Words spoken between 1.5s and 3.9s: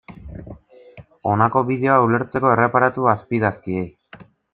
bideoa ulertzeko, erreparatu azpiidazkiei.